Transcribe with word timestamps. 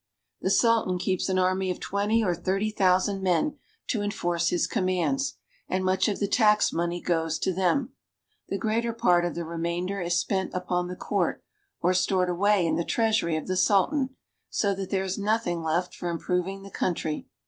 The 0.41 0.49
Sultan 0.49 0.97
keeps 0.97 1.29
an 1.29 1.37
army 1.37 1.69
of 1.69 1.79
twenty 1.79 2.23
or 2.23 2.33
thirty 2.33 2.71
thousand 2.71 3.21
men 3.21 3.59
to 3.89 4.01
enforce 4.01 4.49
his 4.49 4.65
commands, 4.65 5.35
and 5.69 5.85
much 5.85 6.07
of 6.07 6.17
the 6.19 6.27
tax 6.27 6.73
money 6.73 6.99
goes 6.99 7.37
to 7.37 7.53
them. 7.53 7.93
The 8.49 8.57
greater 8.57 8.93
part 8.93 9.25
of 9.25 9.35
the 9.35 9.45
remainder 9.45 10.01
is 10.01 10.17
spent 10.17 10.55
upon 10.55 10.87
the 10.87 10.95
court 10.95 11.43
or 11.81 11.93
stored 11.93 12.29
away 12.29 12.65
in 12.65 12.77
the 12.77 12.83
treasury 12.83 13.37
of 13.37 13.45
the 13.45 13.55
Sultan, 13.55 14.15
so 14.49 14.73
that 14.73 14.89
there 14.89 15.03
is 15.03 15.19
nothing 15.19 15.61
left 15.61 15.93
for 15.93 16.09
improving 16.09 16.63
the 16.63 16.71
country. 16.71 17.27